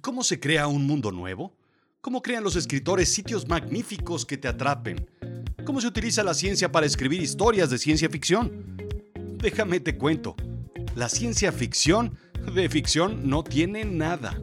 [0.00, 1.54] ¿Cómo se crea un mundo nuevo?
[2.00, 5.08] ¿Cómo crean los escritores sitios magníficos que te atrapen?
[5.64, 8.76] ¿Cómo se utiliza la ciencia para escribir historias de ciencia ficción?
[9.38, 10.34] Déjame te cuento.
[10.96, 12.18] La ciencia ficción
[12.52, 14.40] de ficción no tiene nada.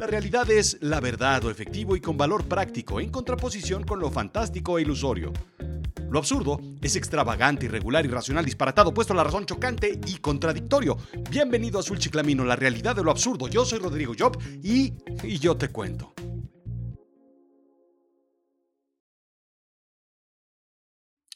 [0.00, 4.10] La realidad es la verdad o efectivo y con valor práctico, en contraposición con lo
[4.10, 5.32] fantástico e ilusorio.
[6.10, 10.96] Lo absurdo es extravagante, irregular, irracional, disparatado, puesto a la razón chocante y contradictorio.
[11.30, 13.46] Bienvenido a Azul Chiclamino, la realidad de lo absurdo.
[13.46, 16.12] Yo soy Rodrigo Job y, y yo te cuento.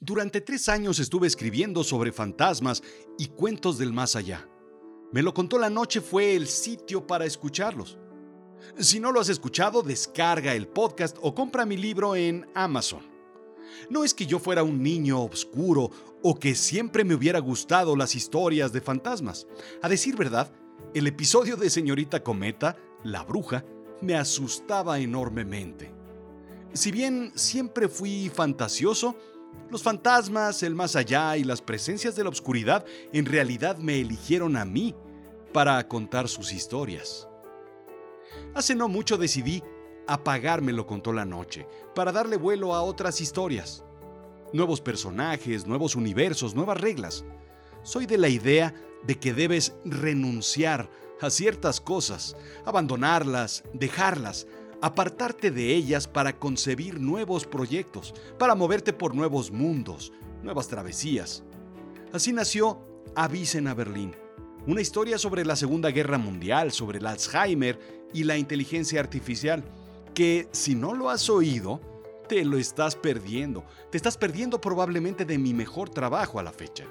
[0.01, 2.83] Durante tres años estuve escribiendo sobre fantasmas
[3.17, 4.49] y cuentos del más allá.
[5.13, 7.97] Me lo contó la noche fue el sitio para escucharlos.
[8.77, 13.14] Si no lo has escuchado, descarga el podcast o compra mi libro en Amazon.
[13.91, 15.91] No es que yo fuera un niño oscuro
[16.23, 19.47] o que siempre me hubiera gustado las historias de fantasmas.
[19.83, 20.53] A decir verdad,
[20.95, 23.65] el episodio de Señorita Cometa, la bruja,
[24.01, 25.93] me asustaba enormemente.
[26.73, 29.17] Si bien siempre fui fantasioso,
[29.71, 34.57] los fantasmas, el más allá y las presencias de la oscuridad en realidad me eligieron
[34.57, 34.95] a mí
[35.53, 37.29] para contar sus historias.
[38.55, 39.63] Hace no mucho decidí
[40.07, 43.85] apagármelo contó la noche, para darle vuelo a otras historias.
[44.53, 47.25] Nuevos personajes, nuevos universos, nuevas reglas.
[47.83, 48.75] Soy de la idea
[49.07, 50.89] de que debes renunciar
[51.21, 54.47] a ciertas cosas, abandonarlas, dejarlas,
[54.81, 61.43] apartarte de ellas para concebir nuevos proyectos, para moverte por nuevos mundos, nuevas travesías.
[62.13, 62.79] Así nació
[63.17, 64.15] Avisen a Berlín,
[64.67, 67.79] una historia sobre la Segunda Guerra Mundial, sobre el Alzheimer
[68.13, 69.65] y la inteligencia artificial
[70.15, 71.81] que si no lo has oído,
[72.29, 73.65] te lo estás perdiendo.
[73.91, 76.85] Te estás perdiendo probablemente de mi mejor trabajo a la fecha.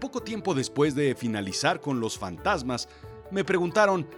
[0.00, 2.88] Poco tiempo después de finalizar con los fantasmas,
[3.30, 4.08] me preguntaron,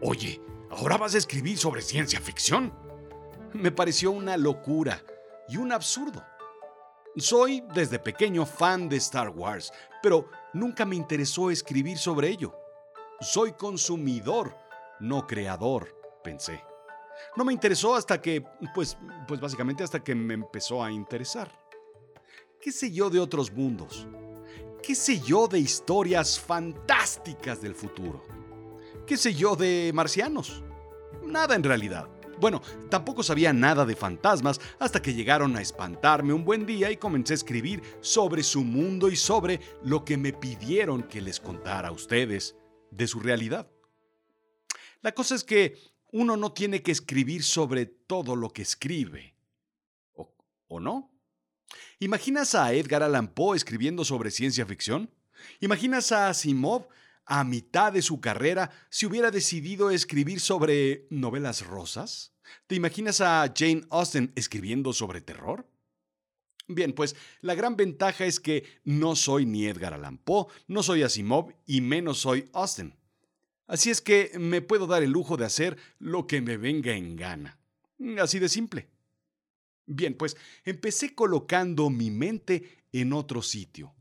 [0.00, 2.72] oye, ¿ahora vas a escribir sobre ciencia ficción?
[3.52, 5.02] Me pareció una locura
[5.48, 6.22] y un absurdo.
[7.16, 9.72] Soy desde pequeño fan de Star Wars,
[10.02, 12.54] pero nunca me interesó escribir sobre ello.
[13.20, 14.54] Soy consumidor
[15.00, 16.62] no creador, pensé.
[17.36, 18.96] No me interesó hasta que, pues,
[19.26, 21.50] pues básicamente hasta que me empezó a interesar.
[22.60, 24.06] ¿Qué sé yo de otros mundos?
[24.82, 28.22] ¿Qué sé yo de historias fantásticas del futuro?
[29.06, 30.62] ¿Qué sé yo de marcianos?
[31.24, 32.08] Nada en realidad.
[32.40, 36.96] Bueno, tampoco sabía nada de fantasmas hasta que llegaron a espantarme un buen día y
[36.96, 41.88] comencé a escribir sobre su mundo y sobre lo que me pidieron que les contara
[41.88, 42.56] a ustedes
[42.90, 43.70] de su realidad.
[45.02, 45.78] La cosa es que
[46.12, 49.34] uno no tiene que escribir sobre todo lo que escribe.
[50.68, 51.12] ¿O, no?
[52.00, 55.10] ¿Imaginas a Edgar Allan Poe escribiendo sobre ciencia ficción?
[55.60, 56.88] ¿Imaginas a Asimov
[57.24, 62.32] a mitad de su carrera si hubiera decidido escribir sobre novelas rosas?
[62.66, 65.68] ¿Te imaginas a Jane Austen escribiendo sobre terror?
[66.68, 71.02] Bien, pues la gran ventaja es que no soy ni Edgar Allan Poe, no soy
[71.02, 72.96] Asimov y menos soy Austen.
[73.66, 77.16] Así es que me puedo dar el lujo de hacer lo que me venga en
[77.16, 77.58] gana.
[78.20, 78.88] Así de simple.
[79.86, 83.94] Bien, pues empecé colocando mi mente en otro sitio.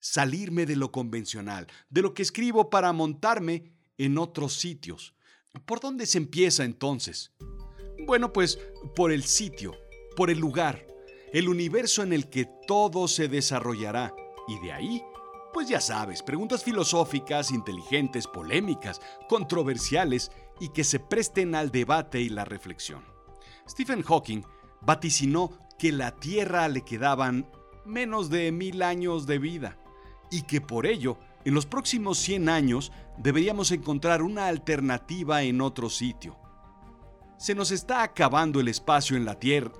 [0.00, 5.14] Salirme de lo convencional, de lo que escribo para montarme en otros sitios.
[5.66, 7.32] ¿Por dónde se empieza entonces?
[8.06, 8.58] Bueno, pues
[8.94, 9.74] por el sitio,
[10.16, 10.86] por el lugar,
[11.32, 14.14] el universo en el que todo se desarrollará.
[14.46, 15.02] Y de ahí
[15.58, 20.30] pues ya sabes, preguntas filosóficas, inteligentes, polémicas, controversiales
[20.60, 23.02] y que se presten al debate y la reflexión.
[23.68, 24.42] Stephen Hawking
[24.82, 27.50] vaticinó que la Tierra le quedaban
[27.84, 29.80] menos de mil años de vida
[30.30, 35.90] y que por ello, en los próximos 100 años, deberíamos encontrar una alternativa en otro
[35.90, 36.38] sitio.
[37.38, 39.70] Se nos está acabando el espacio en la Tierra,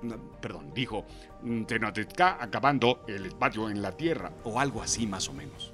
[0.41, 1.05] perdón, dijo,
[1.41, 5.33] Mm, se nos está acabando el espacio en la Tierra, o algo así más o
[5.33, 5.71] menos.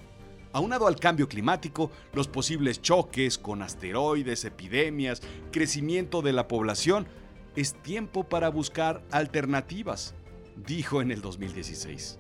[0.54, 5.22] Aunado al cambio climático, los posibles choques con asteroides, epidemias,
[5.52, 7.08] crecimiento de la población,
[7.56, 10.14] es tiempo para buscar alternativas,
[10.56, 12.20] dijo en el 2016.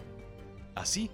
[0.74, 1.12] Así,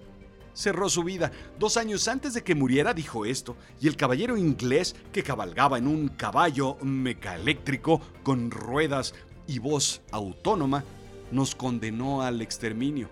[0.54, 1.32] cerró su vida.
[1.60, 5.88] Dos años antes de que muriera dijo esto, y el caballero inglés que cabalgaba en
[5.88, 9.14] un caballo mecaeléctrico con ruedas
[9.48, 10.84] y voz autónoma
[11.32, 13.10] nos condenó al exterminio.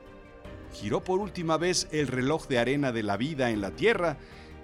[0.74, 4.18] Giró por última vez el reloj de arena de la vida en la Tierra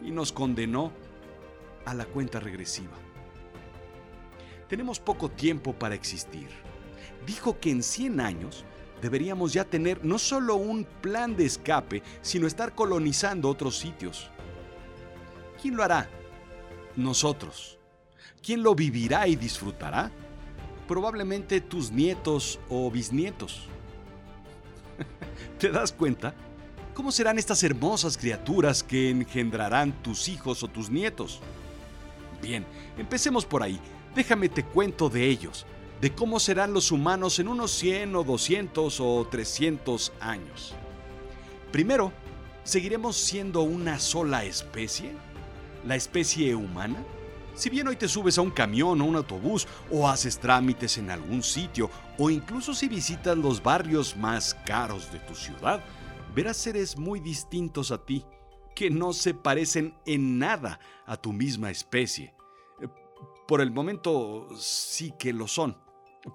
[0.04, 0.92] y nos condenó
[1.86, 2.94] a la cuenta regresiva.
[4.68, 6.48] Tenemos poco tiempo para existir.
[7.25, 8.66] Dijo que en 100 años
[9.02, 14.30] deberíamos ya tener no solo un plan de escape, sino estar colonizando otros sitios.
[15.62, 16.10] ¿Quién lo hará?
[16.96, 17.78] nosotros.
[18.44, 20.12] ¿Quién lo vivirá y disfrutará?
[20.88, 23.68] Probablemente tus nietos o bisnietos.
[25.60, 26.34] ¿Te das cuenta?
[26.94, 31.42] ¿Cómo serán estas hermosas criaturas que engendrarán tus hijos o tus nietos?
[32.42, 32.66] Bien,
[32.98, 33.80] empecemos por ahí.
[34.16, 35.66] Déjame te cuento de ellos,
[36.02, 40.76] de cómo serán los humanos en unos 100 o 200 o 300 años.
[41.72, 42.12] Primero,
[42.64, 45.14] ¿seguiremos siendo una sola especie?
[45.86, 47.04] ¿La especie humana?
[47.56, 51.10] Si bien hoy te subes a un camión o un autobús o haces trámites en
[51.10, 55.82] algún sitio o incluso si visitas los barrios más caros de tu ciudad,
[56.36, 58.26] verás seres muy distintos a ti,
[58.76, 62.34] que no se parecen en nada a tu misma especie.
[63.48, 65.78] Por el momento sí que lo son,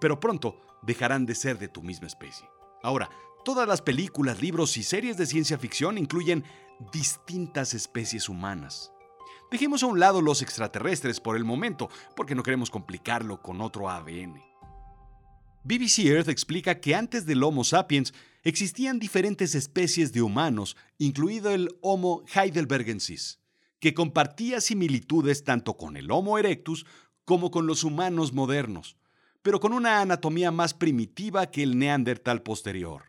[0.00, 2.48] pero pronto dejarán de ser de tu misma especie.
[2.82, 3.10] Ahora,
[3.44, 6.44] todas las películas, libros y series de ciencia ficción incluyen
[6.92, 8.92] distintas especies humanas.
[9.50, 13.90] Dejemos a un lado los extraterrestres por el momento, porque no queremos complicarlo con otro
[13.90, 14.40] ADN.
[15.64, 18.14] BBC Earth explica que antes del Homo sapiens
[18.44, 23.40] existían diferentes especies de humanos, incluido el Homo heidelbergensis,
[23.78, 26.86] que compartía similitudes tanto con el Homo erectus
[27.24, 28.96] como con los humanos modernos,
[29.42, 33.04] pero con una anatomía más primitiva que el Neandertal posterior.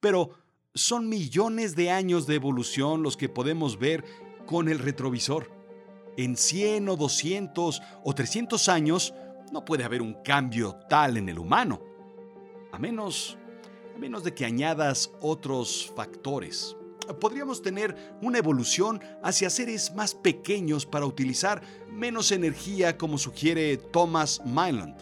[0.00, 0.30] Pero
[0.74, 4.04] son millones de años de evolución los que podemos ver
[4.46, 5.50] con el retrovisor.
[6.16, 9.14] En 100 o 200 o 300 años
[9.52, 11.80] no puede haber un cambio tal en el humano,
[12.72, 13.38] a menos,
[13.94, 16.76] a menos de que añadas otros factores
[17.20, 24.40] podríamos tener una evolución hacia seres más pequeños para utilizar menos energía como sugiere Thomas
[24.44, 24.96] Myland,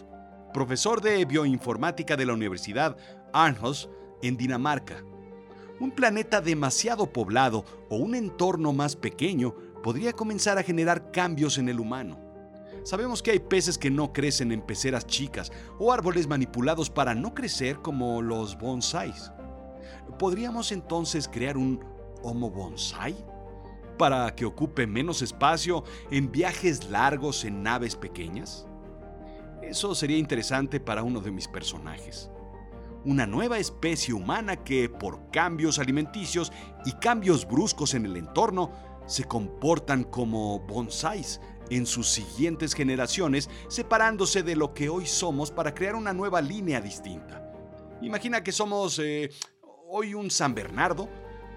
[0.53, 2.95] profesor de bioinformática de la Universidad
[3.33, 3.89] Arnhus
[4.21, 5.03] en Dinamarca.
[5.79, 11.67] Un planeta demasiado poblado o un entorno más pequeño podría comenzar a generar cambios en
[11.67, 12.19] el humano.
[12.83, 17.33] Sabemos que hay peces que no crecen en peceras chicas o árboles manipulados para no
[17.33, 19.31] crecer como los bonsáis.
[20.19, 21.83] ¿Podríamos entonces crear un
[22.21, 23.15] Homo bonsai?
[23.97, 28.65] ¿Para que ocupe menos espacio en viajes largos en naves pequeñas?
[29.73, 32.29] Eso sería interesante para uno de mis personajes.
[33.05, 36.51] Una nueva especie humana que, por cambios alimenticios
[36.85, 38.71] y cambios bruscos en el entorno,
[39.07, 41.41] se comportan como bonsáis
[41.71, 46.79] en sus siguientes generaciones, separándose de lo que hoy somos para crear una nueva línea
[46.79, 47.51] distinta.
[48.03, 49.31] Imagina que somos eh,
[49.89, 51.09] hoy un San Bernardo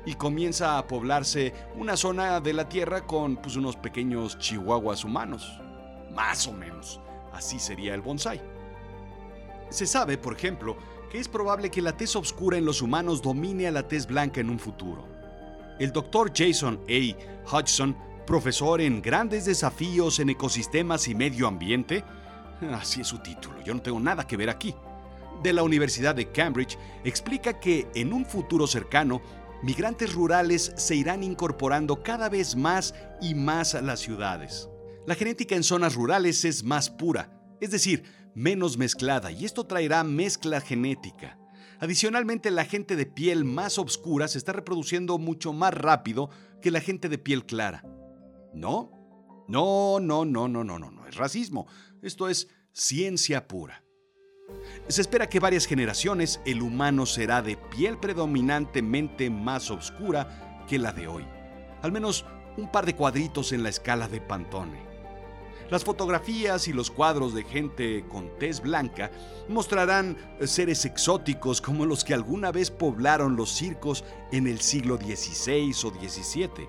[0.06, 5.60] y comienza a poblarse una zona de la Tierra con pues, unos pequeños chihuahuas humanos.
[6.14, 6.98] Más o menos.
[7.36, 8.40] Así sería el bonsai.
[9.68, 10.74] Se sabe, por ejemplo,
[11.10, 14.40] que es probable que la tez oscura en los humanos domine a la tez blanca
[14.40, 15.06] en un futuro.
[15.78, 17.50] El doctor Jason A.
[17.54, 17.94] Hodgson,
[18.26, 22.02] profesor en Grandes Desafíos en Ecosistemas y Medio Ambiente,
[22.72, 24.74] así es su título, yo no tengo nada que ver aquí,
[25.42, 29.20] de la Universidad de Cambridge, explica que en un futuro cercano
[29.62, 34.70] migrantes rurales se irán incorporando cada vez más y más a las ciudades.
[35.06, 37.30] La genética en zonas rurales es más pura,
[37.60, 38.02] es decir,
[38.34, 41.38] menos mezclada, y esto traerá mezcla genética.
[41.78, 46.30] Adicionalmente, la gente de piel más oscura se está reproduciendo mucho más rápido
[46.60, 47.84] que la gente de piel clara.
[48.52, 48.90] ¿No?
[49.46, 51.66] No, no, no, no, no, no, no, es racismo.
[52.02, 53.84] Esto es ciencia pura.
[54.88, 60.92] Se espera que varias generaciones el humano será de piel predominantemente más oscura que la
[60.92, 61.24] de hoy.
[61.82, 62.24] Al menos
[62.56, 64.85] un par de cuadritos en la escala de Pantone.
[65.70, 69.10] Las fotografías y los cuadros de gente con tez blanca
[69.48, 75.72] mostrarán seres exóticos como los que alguna vez poblaron los circos en el siglo XVI
[75.84, 76.68] o XVII.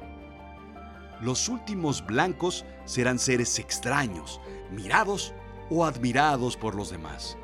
[1.22, 5.34] Los últimos blancos serán seres extraños, mirados
[5.70, 7.38] o admirados por los demás.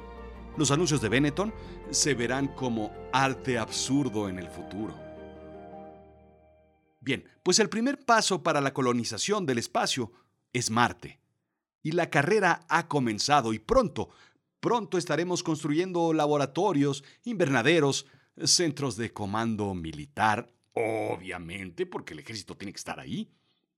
[0.57, 1.53] Los anuncios de Benetton
[1.91, 4.95] se verán como arte absurdo en el futuro.
[6.99, 10.11] Bien, pues el primer paso para la colonización del espacio
[10.53, 11.22] es Marte.
[11.83, 14.09] Y la carrera ha comenzado y pronto,
[14.59, 18.07] pronto estaremos construyendo laboratorios, invernaderos,
[18.43, 23.29] centros de comando militar, obviamente, porque el ejército tiene que estar ahí,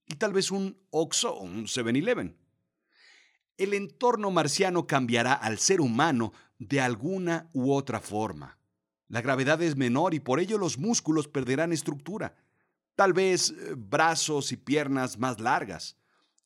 [0.07, 2.37] y tal vez un OXO o un 7-Eleven.
[3.57, 8.57] El entorno marciano cambiará al ser humano de alguna u otra forma.
[9.07, 12.35] La gravedad es menor y por ello los músculos perderán estructura.
[12.95, 15.97] Tal vez eh, brazos y piernas más largas.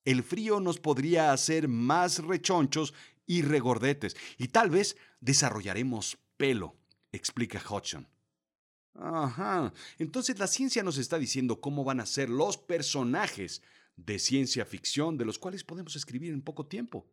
[0.10, 2.96] El frío nos podría hacer más rechonchos
[3.28, 6.76] y regordetes y tal vez desarrollaremos pelo,
[7.12, 8.08] explica Hodgson.
[8.96, 13.62] Ajá, entonces la ciencia nos está diciendo cómo van a ser los personajes
[13.98, 17.06] de ciencia ficción de los cuales podemos escribir en poco tiempo.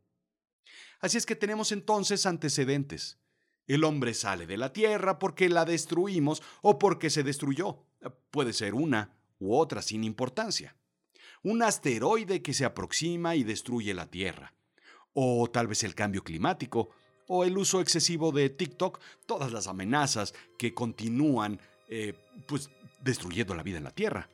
[0.98, 3.18] Así es que tenemos entonces antecedentes.
[3.66, 7.84] El hombre sale de la Tierra porque la destruimos o porque se destruyó.
[8.30, 10.74] Puede ser una u otra sin importancia.
[11.46, 14.52] Un asteroide que se aproxima y destruye la Tierra.
[15.14, 16.90] O tal vez el cambio climático,
[17.28, 22.14] o el uso excesivo de TikTok, todas las amenazas que continúan eh,
[22.48, 22.68] pues,
[23.00, 24.28] destruyendo la vida en la Tierra.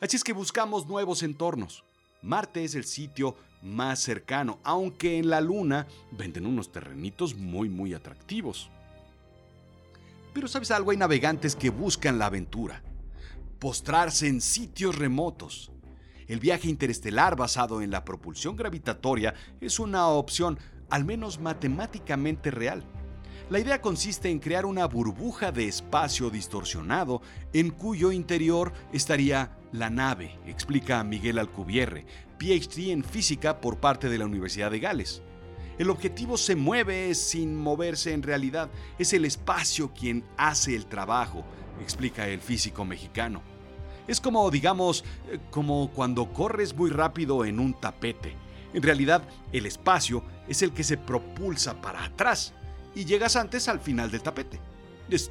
[0.00, 1.82] Así es que buscamos nuevos entornos.
[2.20, 7.94] Marte es el sitio más cercano, aunque en la Luna venden unos terrenitos muy muy
[7.94, 8.68] atractivos.
[10.34, 12.82] Pero sabes algo, hay navegantes que buscan la aventura,
[13.58, 15.72] postrarse en sitios remotos.
[16.30, 22.84] El viaje interestelar basado en la propulsión gravitatoria es una opción, al menos matemáticamente real.
[23.48, 27.20] La idea consiste en crear una burbuja de espacio distorsionado
[27.52, 32.06] en cuyo interior estaría la nave, explica Miguel Alcubierre,
[32.38, 35.22] PhD en física por parte de la Universidad de Gales.
[35.78, 38.70] El objetivo se mueve sin moverse en realidad,
[39.00, 41.44] es el espacio quien hace el trabajo,
[41.82, 43.42] explica el físico mexicano.
[44.10, 48.34] Es como, digamos, eh, como cuando corres muy rápido en un tapete.
[48.74, 52.52] En realidad, el espacio es el que se propulsa para atrás
[52.92, 54.58] y llegas antes al final del tapete.
[55.08, 55.30] Es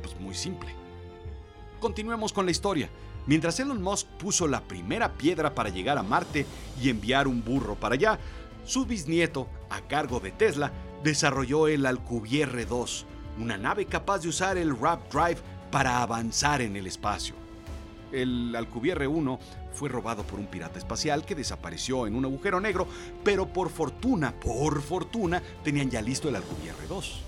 [0.00, 0.72] pues, muy simple.
[1.80, 2.88] Continuemos con la historia.
[3.26, 6.46] Mientras Elon Musk puso la primera piedra para llegar a Marte
[6.80, 8.16] y enviar un burro para allá,
[8.64, 10.70] su bisnieto, a cargo de Tesla,
[11.02, 13.06] desarrolló el Alcubierre 2,
[13.40, 15.40] una nave capaz de usar el Warp Drive
[15.72, 17.39] para avanzar en el espacio.
[18.12, 19.38] El Alcubierre 1
[19.72, 22.86] fue robado por un pirata espacial que desapareció en un agujero negro,
[23.22, 27.22] pero por fortuna, por fortuna, tenían ya listo el Alcubierre 2.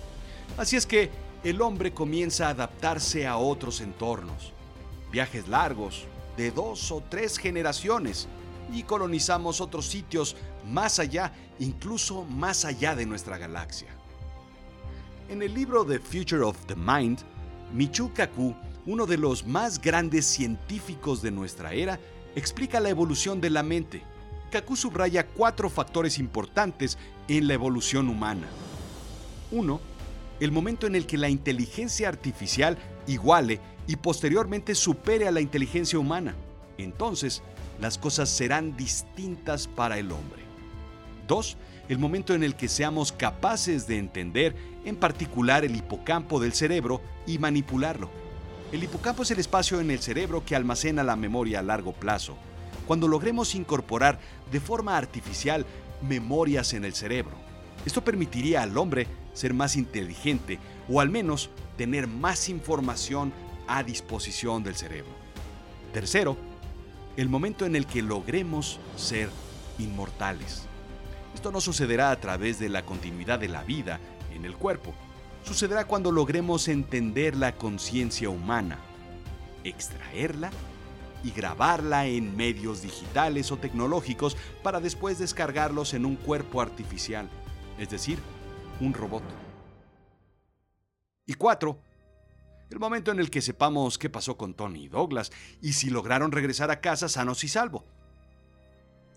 [0.58, 1.10] Así es que
[1.44, 4.52] el hombre comienza a adaptarse a otros entornos,
[5.10, 8.28] viajes largos, de dos o tres generaciones,
[8.72, 10.36] y colonizamos otros sitios
[10.70, 13.88] más allá, incluso más allá de nuestra galaxia.
[15.28, 17.20] En el libro The Future of the Mind,
[17.72, 18.54] Michio Kaku,
[18.86, 22.00] uno de los más grandes científicos de nuestra era,
[22.34, 24.02] explica la evolución de la mente.
[24.50, 26.98] Kaku subraya cuatro factores importantes
[27.28, 28.46] en la evolución humana.
[29.50, 29.80] 1.
[30.40, 35.98] El momento en el que la inteligencia artificial iguale y posteriormente supere a la inteligencia
[35.98, 36.34] humana.
[36.78, 37.42] Entonces,
[37.80, 40.42] las cosas serán distintas para el hombre.
[41.28, 41.56] 2.
[41.88, 47.00] El momento en el que seamos capaces de entender en particular el hipocampo del cerebro
[47.26, 48.10] y manipularlo.
[48.72, 52.38] El hipocampo es el espacio en el cerebro que almacena la memoria a largo plazo.
[52.86, 54.18] Cuando logremos incorporar
[54.50, 55.66] de forma artificial
[56.00, 57.36] memorias en el cerebro,
[57.84, 63.34] esto permitiría al hombre ser más inteligente o al menos tener más información
[63.68, 65.12] a disposición del cerebro.
[65.92, 66.38] Tercero,
[67.18, 69.28] el momento en el que logremos ser
[69.78, 70.62] inmortales.
[71.34, 74.00] Esto no sucederá a través de la continuidad de la vida
[74.34, 74.94] en el cuerpo,
[75.42, 78.78] sucederá cuando logremos entender la conciencia humana,
[79.64, 80.50] extraerla
[81.24, 87.28] y grabarla en medios digitales o tecnológicos para después descargarlos en un cuerpo artificial,
[87.78, 88.18] es decir,
[88.80, 89.22] un robot.
[91.26, 91.78] Y cuatro,
[92.70, 95.30] el momento en el que sepamos qué pasó con Tony y Douglas
[95.60, 97.84] y si lograron regresar a casa sanos y salvo.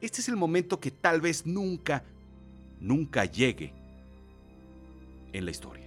[0.01, 2.03] Este es el momento que tal vez nunca,
[2.79, 3.73] nunca llegue
[5.31, 5.84] en la historia.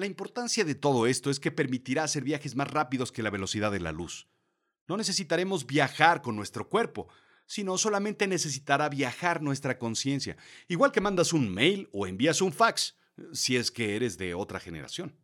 [0.00, 3.70] La importancia de todo esto es que permitirá hacer viajes más rápidos que la velocidad
[3.70, 4.28] de la luz.
[4.88, 7.08] No necesitaremos viajar con nuestro cuerpo,
[7.44, 10.38] sino solamente necesitará viajar nuestra conciencia,
[10.68, 12.96] igual que mandas un mail o envías un fax,
[13.34, 15.14] si es que eres de otra generación.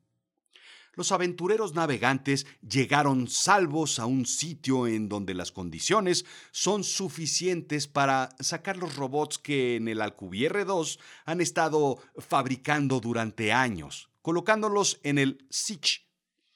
[0.93, 8.29] Los aventureros navegantes llegaron salvos a un sitio en donde las condiciones son suficientes para
[8.41, 15.19] sacar los robots que en el Alcubierre 2 han estado fabricando durante años, colocándolos en
[15.19, 16.05] el SICH,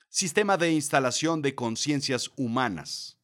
[0.09, 3.17] Sistema de Instalación de Conciencias Humanas.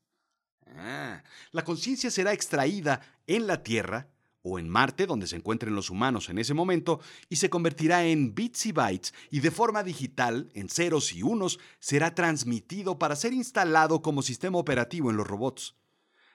[0.69, 4.09] Ah, la conciencia será extraída en la Tierra
[4.43, 8.37] o en Marte, donde se encuentren los humanos en ese momento, y se convertirá en
[8.37, 13.33] bits y bytes y de forma digital, en ceros y unos, será transmitido para ser
[13.33, 15.75] instalado como sistema operativo en los robots.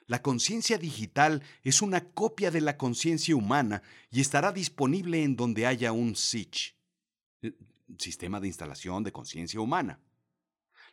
[0.06, 5.64] La conciencia digital es una copia de la conciencia humana y estará disponible en donde
[5.64, 6.81] haya un SICH
[7.98, 10.00] sistema de instalación de conciencia humana.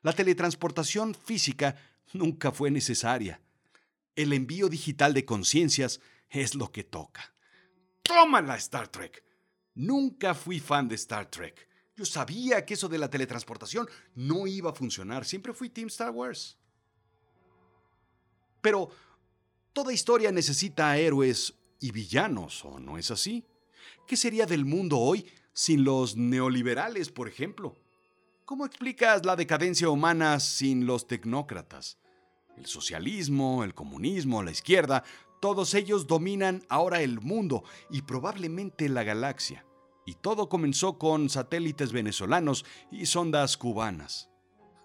[0.02, 1.76] La teletransportación física
[2.14, 3.42] nunca fue necesaria.
[4.16, 7.34] El envío digital de conciencias es lo que toca.
[8.02, 9.24] ¡Tómala, Star Trek!
[9.76, 11.68] Nunca fui fan de Star Trek.
[11.96, 15.26] Yo sabía que eso de la teletransportación no iba a funcionar.
[15.26, 16.58] Siempre fui Team Star Wars.
[18.62, 18.90] Pero
[19.74, 23.46] toda historia necesita héroes y villanos, ¿o no es así?
[24.08, 25.26] ¿Qué sería del mundo hoy
[25.60, 27.76] sin los neoliberales, por ejemplo?
[28.46, 31.98] ¿Cómo explicas la decadencia humana sin los tecnócratas?
[32.56, 35.04] El socialismo, el comunismo, la izquierda,
[35.42, 39.66] todos ellos dominan ahora el mundo y probablemente la galaxia.
[40.06, 44.30] Y todo comenzó con satélites venezolanos y sondas cubanas.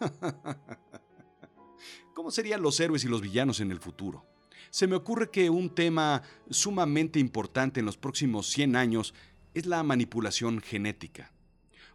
[2.15, 4.27] ¿Cómo serían los héroes y los villanos en el futuro?
[4.71, 9.15] Se me ocurre que un tema sumamente importante en los próximos 100 años
[9.55, 11.33] es la manipulación genética.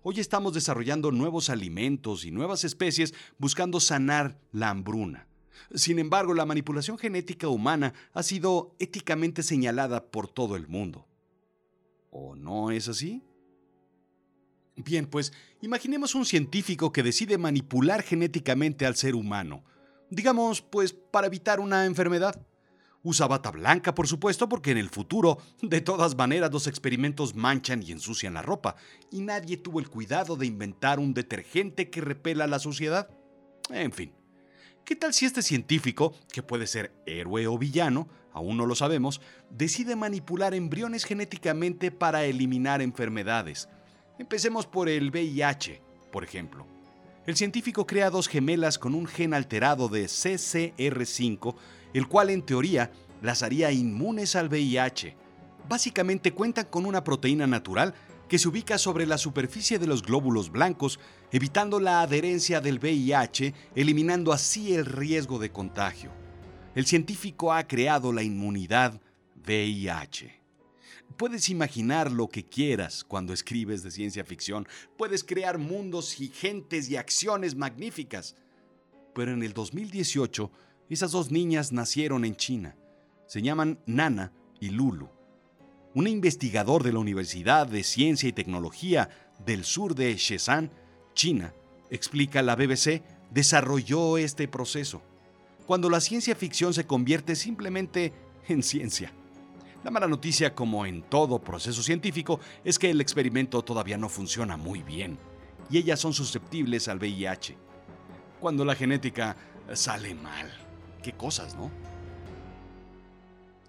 [0.02, 5.28] Hoy estamos desarrollando nuevos alimentos y nuevas especies buscando sanar la hambruna.
[5.76, 11.06] Sin embargo, la manipulación genética humana ha sido éticamente señalada por todo el mundo.
[12.12, 13.22] ¿O no es así?
[14.78, 19.66] Bien, pues imaginemos un científico que decide manipular genéticamente al ser humano.
[20.10, 22.42] Digamos, pues para evitar una enfermedad.
[23.02, 27.82] Usa bata blanca, por supuesto, porque en el futuro, de todas maneras, los experimentos manchan
[27.82, 28.76] y ensucian la ropa,
[29.10, 33.10] y nadie tuvo el cuidado de inventar un detergente que repela la suciedad.
[33.70, 34.12] En fin,
[34.84, 39.22] ¿qué tal si este científico, que puede ser héroe o villano, aún no lo sabemos,
[39.50, 43.70] decide manipular embriones genéticamente para eliminar enfermedades?
[44.18, 46.79] Empecemos por el VIH, por ejemplo.
[47.30, 51.54] El científico crea dos gemelas con un gen alterado de CCR5
[51.94, 55.16] el cual en teoría las haría inmunes al VIH.
[55.70, 57.94] Básicamente cuentan con una proteína natural
[58.28, 61.00] que se ubica sobre la superficie de los glóbulos blancos,
[61.32, 66.10] evitando la adherencia del VIH, eliminando así el riesgo de contagio.
[66.74, 69.00] El científico ha creado la inmunidad
[69.46, 70.39] VIH.
[71.18, 76.90] Puedes imaginar lo que quieras cuando escribes de ciencia ficción, puedes crear mundos y gentes
[76.90, 78.36] y acciones magníficas.
[79.14, 80.52] Pero en el 2018,
[80.90, 82.76] esas dos niñas nacieron en China.
[83.28, 85.10] Se llaman Nana y Lulu.
[85.94, 89.10] Un investigador de la Universidad de Ciencia y Tecnología
[89.46, 90.72] del sur de Shenzhen,
[91.14, 91.54] China,
[91.90, 95.02] explica la BBC, desarrolló este proceso.
[95.66, 98.14] Cuando la ciencia ficción se convierte simplemente
[98.48, 99.14] en ciencia.
[99.84, 104.58] La mala noticia, como en todo proceso científico, es que el experimento todavía no funciona
[104.58, 105.18] muy bien
[105.70, 107.58] y ellas son susceptibles al VIH.
[108.40, 109.38] Cuando la genética
[109.74, 110.52] sale mal.
[111.02, 111.72] Qué cosas, ¿no?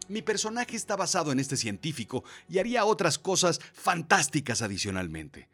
[0.09, 5.49] Mi personaje está basado en este científico y haría otras cosas fantásticas adicionalmente.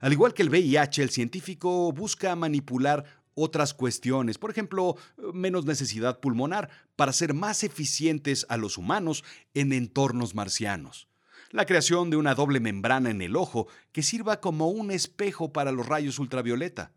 [0.00, 4.96] Al igual que el VIH, el científico busca manipular otras cuestiones, por ejemplo,
[5.32, 11.08] menos necesidad pulmonar, para ser más eficientes a los humanos en entornos marcianos.
[11.50, 15.72] La creación de una doble membrana en el ojo que sirva como un espejo para
[15.72, 16.92] los rayos ultravioleta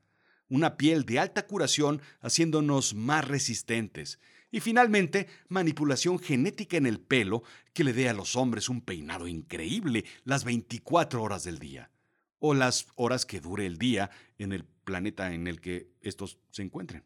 [0.50, 4.20] una piel de alta curación haciéndonos más resistentes.
[4.52, 7.44] Y finalmente, manipulación genética en el pelo
[7.74, 11.92] que le dé a los hombres un peinado increíble las 24 horas del día.
[12.40, 16.62] O las horas que dure el día en el planeta en el que estos se
[16.62, 17.04] encuentren.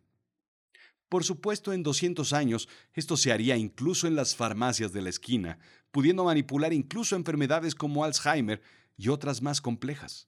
[1.09, 5.57] Por supuesto, en 200 años esto se haría incluso en las farmacias de la esquina,
[5.91, 8.61] pudiendo manipular incluso enfermedades como Alzheimer
[8.95, 10.27] y otras más complejas.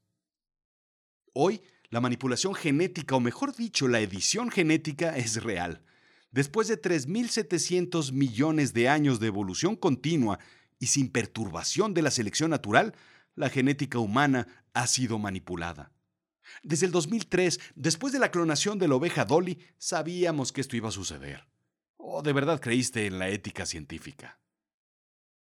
[1.33, 1.61] Hoy
[1.91, 5.83] la manipulación genética, o mejor dicho, la edición genética, es real.
[6.31, 10.39] Después de 3.700 millones de años de evolución continua
[10.79, 12.95] y sin perturbación de la selección natural,
[13.35, 15.91] la genética humana ha sido manipulada.
[16.63, 20.89] Desde el 2003, después de la clonación de la oveja Dolly, sabíamos que esto iba
[20.89, 21.47] a suceder.
[21.97, 24.39] ¿O de verdad creíste en la ética científica?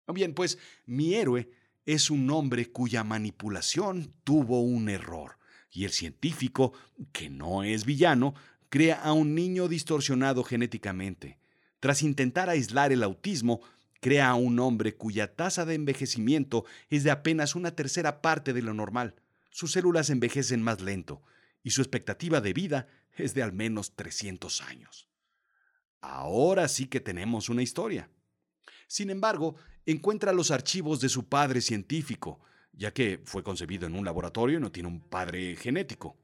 [0.06, 1.50] Bien, pues mi héroe
[1.84, 5.38] es un hombre cuya manipulación tuvo un error
[5.70, 6.72] y el científico,
[7.12, 8.34] que no es villano,
[8.68, 11.38] crea a un niño distorsionado genéticamente.
[11.80, 13.60] Tras intentar aislar el autismo,
[14.00, 18.62] crea a un hombre cuya tasa de envejecimiento es de apenas una tercera parte de
[18.62, 19.14] lo normal.
[19.58, 21.20] Sus células envejecen más lento
[21.64, 25.08] y su expectativa de vida es de al menos 300 años.
[26.00, 28.08] Ahora sí que tenemos una historia.
[28.86, 32.38] Sin embargo, encuentra los archivos de su padre científico,
[32.72, 36.16] ya que fue concebido en un laboratorio y no tiene un padre genético.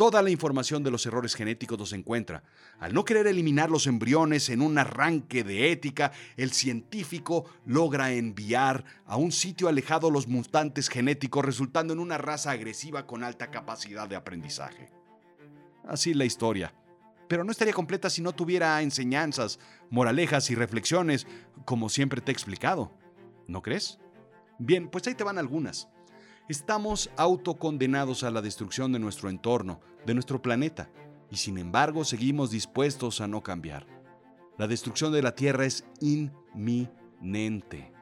[0.00, 2.42] Toda la información de los errores genéticos los encuentra.
[2.78, 8.82] Al no querer eliminar los embriones en un arranque de ética, el científico logra enviar
[9.04, 14.08] a un sitio alejado los mutantes genéticos, resultando en una raza agresiva con alta capacidad
[14.08, 14.90] de aprendizaje.
[15.86, 16.72] Así la historia.
[17.28, 19.58] Pero no estaría completa si no tuviera enseñanzas,
[19.90, 21.26] moralejas y reflexiones,
[21.66, 22.90] como siempre te he explicado.
[23.46, 23.98] ¿No crees?
[24.58, 25.90] Bien, pues ahí te van algunas.
[26.50, 30.90] Estamos autocondenados a la destrucción de nuestro entorno, de nuestro planeta,
[31.30, 33.86] y sin embargo seguimos dispuestos a no cambiar.
[34.58, 37.92] La destrucción de la Tierra es inminente.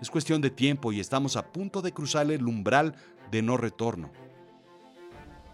[0.00, 2.96] Es cuestión de tiempo y estamos a punto de cruzar el umbral
[3.30, 4.10] de no retorno.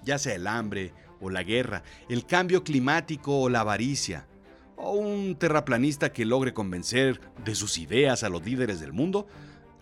[0.03, 4.27] Ya sea el hambre o la guerra, el cambio climático o la avaricia,
[4.75, 9.27] o un terraplanista que logre convencer de sus ideas a los líderes del mundo,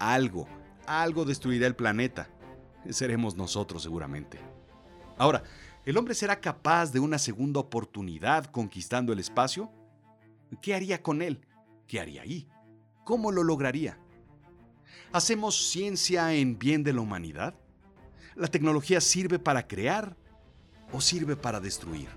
[0.01, 0.49] algo,
[0.89, 2.29] algo destruirá el planeta.
[2.91, 4.39] Seremos nosotros seguramente.
[5.19, 5.43] Ahora,
[5.85, 9.71] ¿el hombre será capaz de una segunda oportunidad conquistando el espacio?
[10.61, 11.41] ¿Qué haría con él?
[11.87, 12.49] ¿Qué haría ahí?
[13.05, 13.99] ¿Cómo lo lograría?
[15.13, 17.55] ¿Hacemos ciencia en bien de la humanidad?
[18.35, 20.17] ¿La tecnología sirve para crear
[20.93, 22.09] o sirve para destruir?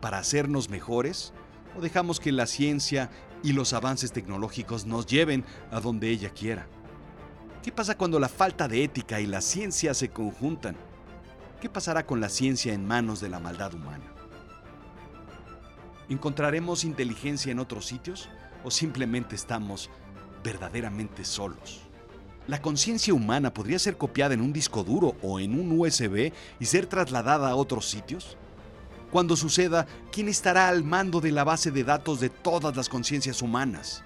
[0.00, 1.32] ¿Para hacernos mejores
[1.76, 3.10] o dejamos que la ciencia
[3.42, 6.68] y los avances tecnológicos nos lleven a donde ella quiera?
[7.64, 10.76] ¿Qué pasa cuando la falta de ética y la ciencia se conjuntan?
[11.62, 14.04] ¿Qué pasará con la ciencia en manos de la maldad humana?
[16.10, 18.28] ¿Encontraremos inteligencia en otros sitios
[18.64, 19.88] o simplemente estamos
[20.44, 21.80] verdaderamente solos?
[22.48, 26.66] ¿La conciencia humana podría ser copiada en un disco duro o en un USB y
[26.66, 28.36] ser trasladada a otros sitios?
[29.10, 33.40] Cuando suceda, ¿quién estará al mando de la base de datos de todas las conciencias
[33.40, 34.04] humanas?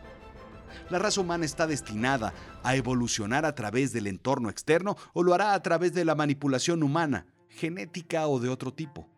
[0.90, 5.54] La raza humana está destinada a evolucionar a través del entorno externo o lo hará
[5.54, 9.08] a través de la manipulación humana, genética o de otro tipo.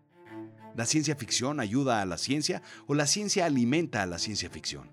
[0.76, 4.90] ¿La ciencia ficción ayuda a la ciencia o la ciencia alimenta a la ciencia ficción?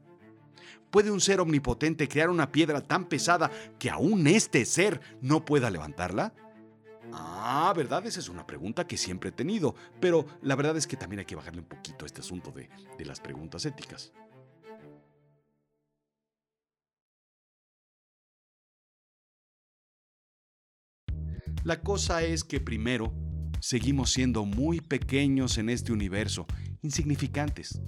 [0.91, 5.69] ¿Puede un ser omnipotente crear una piedra tan pesada que aún este ser no pueda
[5.69, 6.33] levantarla?
[7.13, 8.05] Ah, ¿verdad?
[8.05, 11.25] Esa es una pregunta que siempre he tenido, pero la verdad es que también hay
[11.25, 14.11] que bajarle un poquito a este asunto de, de las preguntas éticas.
[21.67, 23.13] La cosa es que primero,
[23.59, 26.47] seguimos siendo muy pequeños en este universo,
[26.81, 27.81] insignificantes.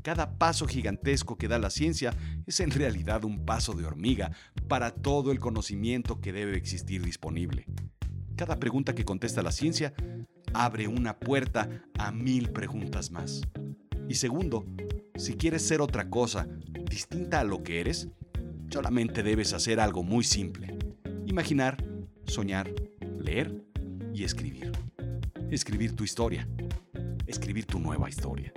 [0.00, 2.14] Cada paso gigantesco que da la ciencia
[2.46, 4.30] es en realidad un paso de hormiga
[4.68, 7.66] para todo el conocimiento que debe existir disponible.
[8.36, 9.92] Cada pregunta que contesta la ciencia
[10.54, 13.42] abre una puerta a mil preguntas más.
[14.08, 14.64] Y segundo,
[15.14, 16.48] si quieres ser otra cosa
[16.88, 18.08] distinta a lo que eres,
[18.70, 20.78] solamente debes hacer algo muy simple.
[21.26, 21.84] Imaginar,
[22.24, 22.72] soñar,
[23.26, 23.52] leer
[24.14, 24.70] y escribir.
[25.50, 26.48] Escribir tu historia.
[27.26, 28.52] Escribir tu nueva historia.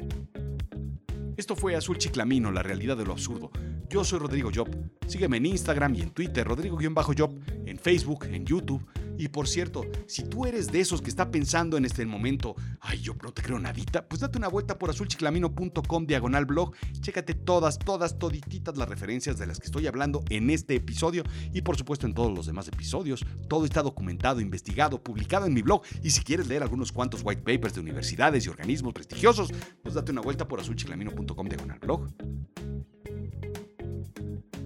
[1.36, 3.50] Esto fue Azul Chiclamino, la realidad de lo absurdo.
[3.90, 4.70] Yo soy Rodrigo Job.
[5.08, 8.86] Sígueme en Instagram y en Twitter, Rodrigo-Job, en Facebook, en YouTube
[9.20, 13.02] y por cierto, si tú eres de esos que está pensando en este momento, ay,
[13.02, 17.78] yo no te creo nadita, pues date una vuelta por azulchiclamino.com diagonal blog, chécate todas,
[17.78, 22.08] todas, todititas las referencias de las que estoy hablando en este episodio y por supuesto
[22.08, 23.26] en todos los demás episodios.
[23.50, 27.42] Todo está documentado, investigado, publicado en mi blog y si quieres leer algunos cuantos white
[27.42, 29.50] papers de universidades y organismos prestigiosos,
[29.84, 32.08] pues date una vuelta por azulchiclamino.com diagonal blog.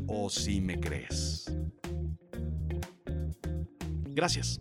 [0.06, 1.52] O si me crees.
[4.13, 4.60] Gracias.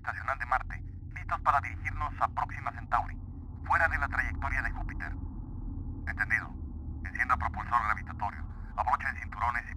[0.00, 0.82] Gravitacional de Marte,
[1.14, 3.16] listos para dirigirnos a Próxima Centauri,
[3.64, 5.12] fuera de la trayectoria de Júpiter.
[6.06, 6.48] Entendido.
[7.04, 8.42] Encienda propulsor gravitatorio,
[8.76, 9.74] abrochen cinturones y